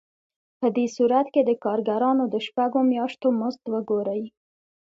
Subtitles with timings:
[0.59, 4.23] په دې صورت کې د کارګرانو د شپږو میاشتو مزد وګورئ